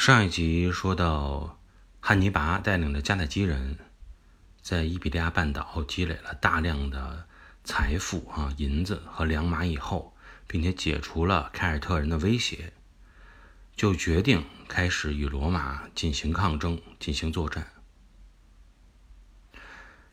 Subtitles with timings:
[0.00, 1.60] 上一集说到，
[2.00, 3.76] 汉尼拔带领的迦太基人，
[4.62, 7.26] 在伊比利亚半岛积累了大量的
[7.64, 10.16] 财富啊、银子和良马以后，
[10.46, 12.72] 并且解除了凯尔特人的威胁，
[13.76, 17.70] 就决定开始与罗马进行抗争、进行作战。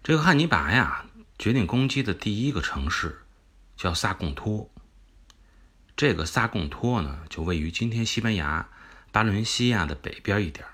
[0.03, 1.05] 这个汉尼拔呀，
[1.39, 3.21] 决定攻击的第一个城市
[3.77, 4.69] 叫萨贡托。
[5.95, 8.67] 这个萨贡托呢，就位于今天西班牙。
[9.11, 10.65] 巴伦西亚的北边一点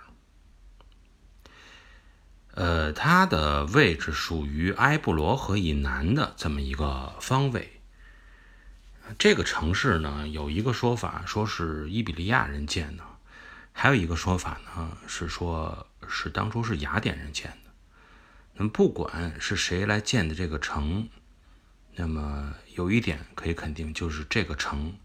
[2.56, 7.82] 呃，它的位置属于埃布罗河以南的这么一个方位。
[9.18, 13.04] 这个城市呢，有一个说法说是伊比利亚人建的，
[13.72, 17.72] 还有一个说法呢是说是当初是雅典人建的。
[18.56, 21.10] 那么不管是谁来建的这个城，
[21.96, 24.96] 那么有一点可以肯定，就是这个城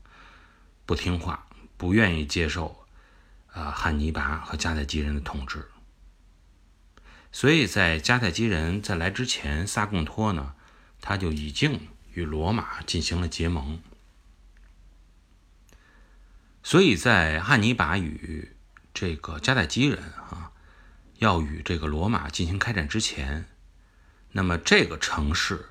[0.84, 1.46] 不听话，
[1.78, 2.77] 不愿意接受。
[3.52, 5.68] 啊，汉尼拔和迦太基人的统治，
[7.32, 10.54] 所以在迦太基人在来之前，萨贡托呢，
[11.00, 13.80] 他就已经与罗马进行了结盟。
[16.62, 18.56] 所以在汉尼拔与
[18.92, 20.52] 这个迦太基人啊，
[21.18, 23.46] 要与这个罗马进行开战之前，
[24.32, 25.70] 那么这个城市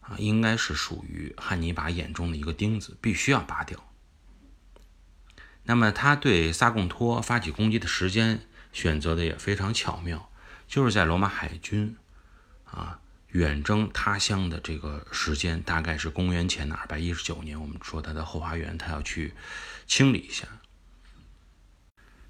[0.00, 3.89] 啊，应该是属于汉尼拔眼中的一个钉子，必须要拔掉。
[5.70, 8.40] 那么他对萨贡托发起攻击的时间
[8.72, 10.28] 选择的也非常巧妙，
[10.66, 11.96] 就是在罗马海军
[12.64, 17.60] 啊远征他乡的这个时间，大概是公元前的二百一十九年。
[17.60, 19.32] 我们说他的后花园，他要去
[19.86, 20.48] 清理一下。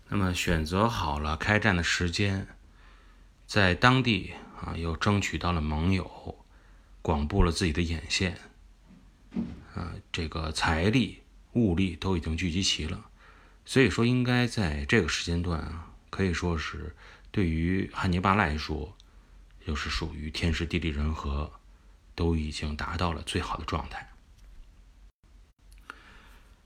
[0.09, 2.47] 那么选择好了开战的时间，
[3.47, 6.45] 在当地啊又争取到了盟友，
[7.01, 8.37] 广布了自己的眼线，
[9.75, 11.23] 啊，这个财力
[11.55, 13.07] 物力都已经聚集齐了。
[13.71, 16.97] 所以说，应该在这个时间段啊，可以说是
[17.31, 18.97] 对于汉尼拔来说，
[19.65, 21.53] 就是属于天时地利人和，
[22.17, 24.11] 都已经达到了最好的状态。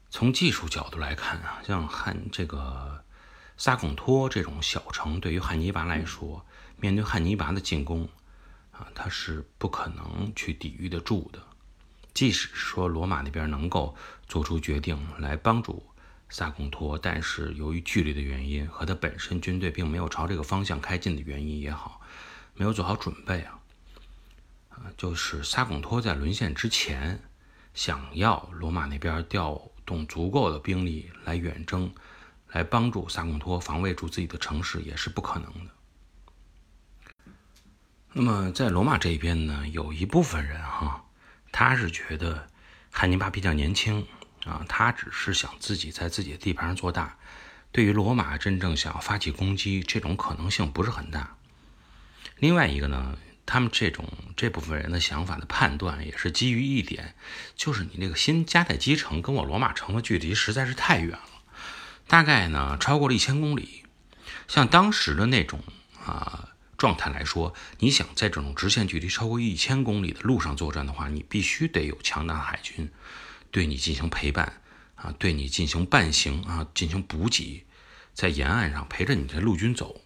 [0.08, 3.04] 从技术角度来看啊，像汉这个
[3.58, 6.46] 萨贡托这种小城，对于汉尼拔来说，
[6.78, 8.08] 面对汉尼拔的进攻
[8.72, 11.42] 啊，他是不可能去抵御得住的。
[12.14, 13.94] 即使说罗马那边能够
[14.26, 15.84] 做出决定来帮助。
[16.28, 22.00] 萨贡托，但是由于距离的原因和他本身军队并没有朝这个方向开进的原因也好，
[22.54, 23.60] 没有做好准备啊，
[24.96, 27.22] 就是萨贡托在沦陷之前，
[27.72, 31.92] 想要罗马那边调动足够的兵力来远征，
[32.50, 35.70] 来帮助萨贡托防卫住自己的城市也是不可能的。
[38.12, 41.04] 那么在罗马这边呢，有一部分人哈，
[41.52, 42.48] 他是觉得
[42.90, 44.06] 汉尼拔比较年轻。
[44.44, 47.16] 啊，他只是想自己在自己的地盘上做大，
[47.72, 51.36] 对于罗马真正想要发起攻击，这种可能性不是很大。
[52.38, 53.16] 另外一个呢，
[53.46, 54.06] 他们这种
[54.36, 57.14] 这部分人的想法的判断也是基于一点，
[57.56, 61.28] 就是你那个新迦太基城跟我罗马城的距离实在是太远了，
[62.06, 63.84] 大概呢超过了一千公里。
[64.46, 65.62] 像当时的那种
[66.04, 72.90] 啊状态来说，你想在这种直线距离超过一千公里的路上作战的话，你必须得有强大的海军。
[73.54, 74.60] 对你进行陪伴
[74.96, 77.64] 啊，对你进行伴行啊，进行补给，
[78.12, 80.00] 在沿岸上陪着你的陆军走。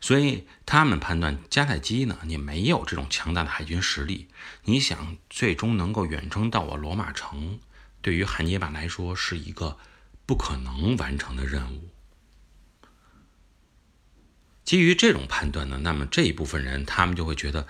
[0.00, 4.26] 所以他们判断迦太基呢，你没有这种强大的海军实力，
[4.64, 7.60] 你想最终能够远征到我罗马城，
[8.02, 9.78] 对于汉尼拔来说是一个
[10.26, 11.90] 不可能完成的任务。
[14.64, 17.68] 基于这种判断呢，那么这一部分人他们就会觉得。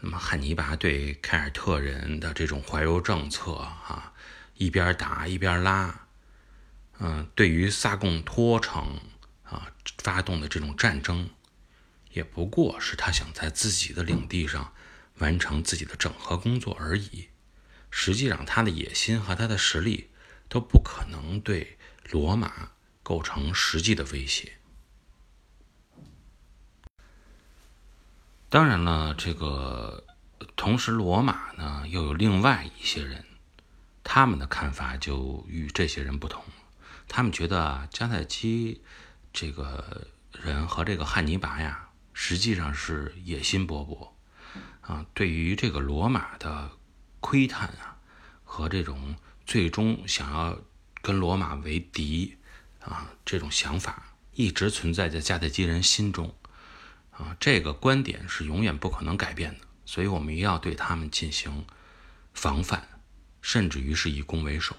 [0.00, 4.12] 那么汉尼拔对凯尔特人的这种怀柔政策啊，
[4.54, 6.06] 一边打一边拉，
[7.00, 9.00] 嗯，对于萨贡托城
[9.42, 11.30] 啊发动的这种战争，
[12.12, 14.72] 也不过是他想在自己的领地上
[15.18, 17.28] 完成自己的整合工作而已。
[17.90, 20.10] 实际上，他的野心和他的实力
[20.48, 21.76] 都不可能对
[22.10, 22.70] 罗马
[23.02, 24.57] 构成实际的威胁。
[28.50, 30.04] 当然了，这个
[30.56, 33.22] 同时，罗马呢又有另外一些人，
[34.02, 36.42] 他们的看法就与这些人不同。
[37.06, 38.80] 他们觉得啊，迦太基
[39.34, 44.08] 这个人和这个汉尼拔呀，实际上是野心勃勃
[44.80, 46.70] 啊，对于这个罗马的
[47.20, 47.98] 窥探啊，
[48.44, 49.14] 和这种
[49.44, 50.58] 最终想要
[51.02, 52.34] 跟罗马为敌
[52.80, 56.34] 啊这种想法，一直存在在迦太基人心中。
[57.18, 61.66] 啊，这个观点是永远不可能改变的，所以我们要对他们进行
[62.32, 62.88] 防范，
[63.42, 64.76] 甚至于是以攻为守。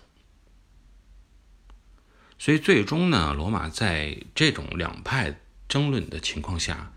[2.37, 6.93] 所以最终呢，罗马在这种两派争论的情况下，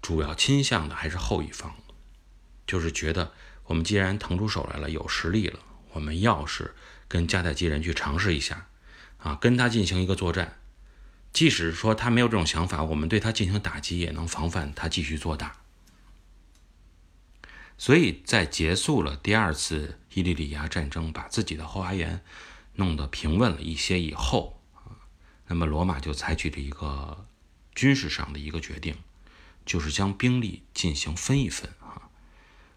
[0.00, 1.74] 主要倾向的还是后一方，
[2.64, 3.32] 就是觉得
[3.64, 5.58] 我们既然腾出手来了，有实力了，
[5.90, 6.76] 我们要是
[7.08, 8.68] 跟迦太基人去尝试一下，
[9.18, 10.59] 啊，跟他进行一个作战，
[11.32, 15.56] 即使说他没有这种想法，我们对他进行打击，也能防范他继续做大。
[17.78, 22.22] 所以在结束了第二次伊利里亚战争，把自己的后花园
[22.74, 24.60] 弄得平稳了一些以后，
[25.46, 27.26] 那么罗马就采取了一个
[27.74, 28.96] 军事上的一个决定，
[29.64, 32.10] 就是将兵力进行分一分啊，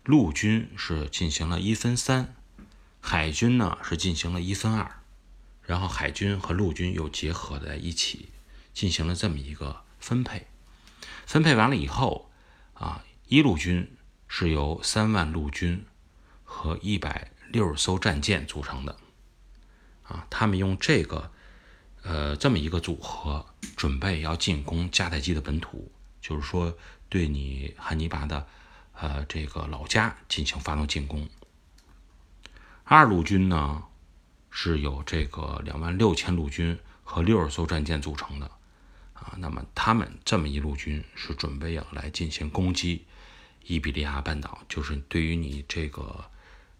[0.06, 2.36] 陆军是进行了一分三，
[3.02, 5.02] 海军呢是进行了一分二，
[5.64, 8.30] 然后海军和陆军又结合在一起，
[8.74, 10.48] 进行了这么一个分配。
[11.26, 12.32] 分配完了以后
[12.74, 13.96] 啊，一路军。
[14.36, 15.86] 是由三万陆军
[16.44, 18.98] 和一百六十艘战舰组成的，
[20.02, 21.32] 啊，他们用这个，
[22.02, 26.76] 呃，这么一个组合，准备要进攻迦太基的本土，就是说，
[27.10, 28.48] 对你汉尼拔的，
[28.94, 31.30] 呃，这个老家进行发动进攻。
[32.84, 33.84] 二路军呢，
[34.50, 38.50] 是由这个两万六千陆军和六十艘战舰组成的，
[39.24, 43.06] 啊，那么他们这么一路军是准备要来进行攻击。
[43.66, 46.26] 伊比利亚半岛就是对于你这个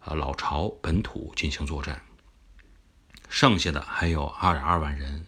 [0.00, 2.02] 呃老巢本土进行作战，
[3.30, 5.26] 剩下的还有二点二万人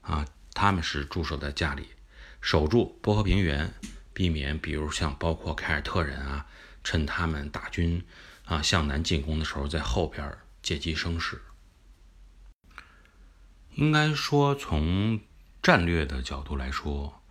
[0.00, 1.88] 啊，他们是驻守在家里，
[2.40, 3.74] 守住波河平原，
[4.14, 6.46] 避免比如像包括凯尔特人啊，
[6.82, 8.02] 趁他们大军
[8.46, 11.42] 啊向南进攻的时候，在后边借机生事。
[13.74, 15.20] 应该说，从
[15.64, 17.22] 战略的角度来说，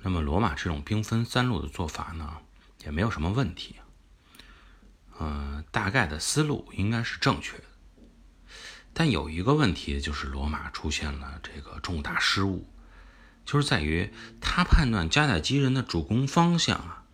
[0.00, 2.38] 那么罗马这种兵分三路的做法呢？
[2.82, 3.76] 也没有什么问题，
[5.20, 7.64] 嗯，大概的思路应该是正确的，
[8.94, 12.66] 但有一个问题就是罗马出现了这个重大失误，
[13.44, 14.10] 就是在于
[14.40, 17.04] 他判断迦太基人的主攻方向啊，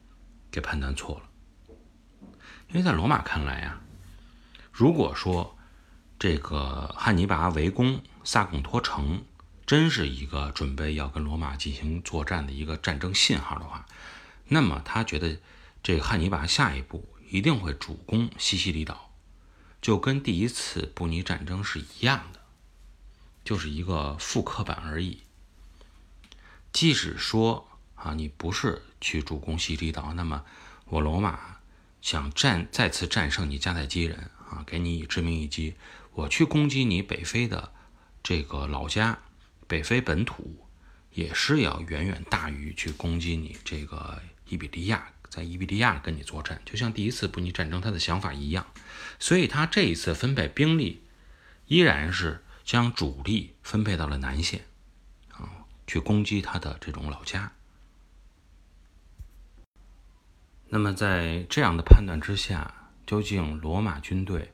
[0.52, 2.24] 给判断错了，
[2.68, 3.80] 因为在罗马看来啊，
[4.70, 5.58] 如果说
[6.16, 9.24] 这个汉尼拔围攻萨贡托城
[9.70, 13.86] 真是一个准备要跟罗马进行作战的一个战争信号的话，
[14.48, 15.38] 那么他觉得。
[15.80, 19.12] 这个汉尼拔下一步一定会主攻西西里岛，
[19.80, 22.40] 就跟第一次布尼战争是一样的，
[23.44, 25.22] 就是一个复刻版而已。
[26.70, 30.44] 即使说啊，你不是去主攻西西里岛，那么
[30.86, 31.56] 我罗马
[32.02, 35.76] 想战再次战胜你迦太基人啊，给你以致命一击，
[36.12, 37.72] 我去攻击你北非的
[38.22, 39.18] 这个老家，
[39.70, 40.66] 北非本土，
[41.12, 45.12] 也是要远远大于去攻击你这个伊比利亚。
[45.28, 48.66] 在伊比利亚跟你作战，就像第一次布尼战争他的想法一样，
[49.20, 51.04] 所以他这一次分配兵力，
[51.66, 54.64] 依然是将主力分配到了南线，
[55.30, 55.48] 啊，
[55.86, 57.52] 去攻击他的这种老家。
[60.70, 64.52] 那么在这样的判断之下，究竟罗马军队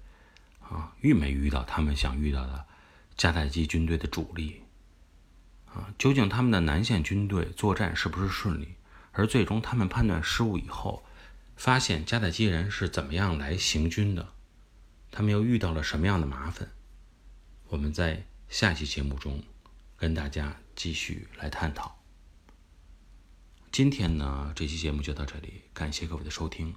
[0.60, 2.66] 啊遇没遇到他们想遇到的
[3.16, 4.60] 迦太基军队的主力？
[5.66, 8.74] 啊，究竟他们的南线军队作战是不是顺利？
[9.12, 11.04] 而最终他们判断失误以后，
[11.56, 14.28] 发现迦太基人是怎么样来行军的，
[15.10, 16.70] 他们又遇到了什么样的麻烦？
[17.68, 19.42] 我们在下期节目中
[19.96, 21.99] 跟大家继续来探讨。
[23.73, 26.75] 今天呢，这期节目就到这里，感谢各位的收听，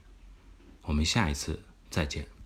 [0.82, 2.39] 我们下一次再见。